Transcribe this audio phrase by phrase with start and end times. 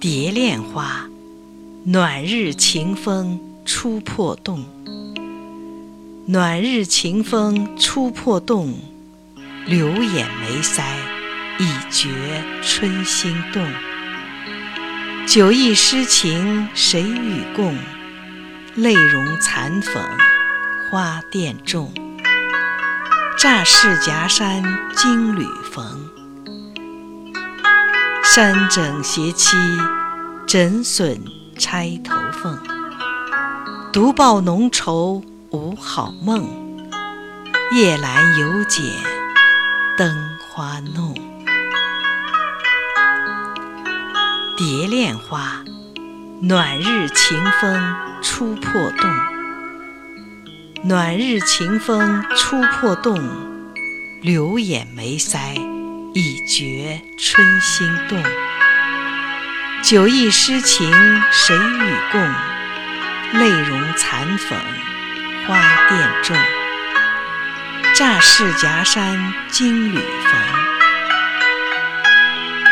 [0.00, 1.08] 蝶恋花，
[1.84, 4.64] 暖日晴风初破洞。
[6.26, 8.78] 暖日晴风初破洞，
[9.66, 10.84] 柳眼眉腮
[11.58, 13.66] 已觉春心动。
[15.26, 17.76] 酒意诗情谁与共？
[18.76, 19.94] 泪容残粉
[20.92, 21.92] 花钿重。
[23.36, 24.62] 乍是夹山
[24.94, 26.17] 金缕缝。
[28.40, 29.56] 山整斜栖
[30.46, 31.20] 枕笋
[31.58, 32.56] 钗头凤，
[33.92, 35.20] 独抱浓愁
[35.50, 36.48] 无好梦。
[37.72, 38.84] 夜阑犹剪
[39.96, 40.16] 灯
[40.48, 41.12] 花弄。
[44.56, 45.64] 蝶恋花，
[46.40, 49.10] 暖日晴风初破洞。
[50.84, 53.20] 暖日晴风初破洞，
[54.22, 55.76] 柳眼眉腮。
[56.20, 58.20] 已觉春心动，
[59.84, 60.90] 酒意诗情
[61.30, 62.34] 谁与共？
[63.34, 64.58] 泪容残粉
[65.46, 65.56] 花
[65.88, 66.36] 钿重。
[67.94, 70.40] 乍是夹山金缕缝，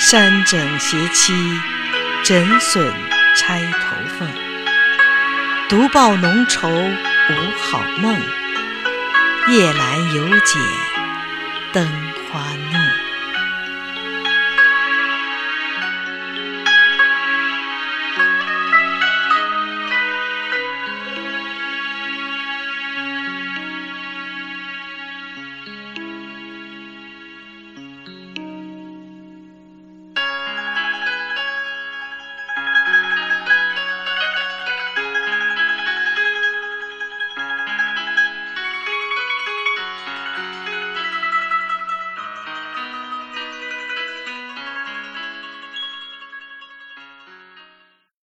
[0.00, 1.32] 山枕斜栖
[2.24, 2.92] 枕笋
[3.36, 4.28] 钗头凤。
[5.68, 8.20] 独抱浓愁无好梦，
[9.46, 10.60] 夜阑犹剪
[11.72, 11.86] 灯
[12.32, 12.42] 花。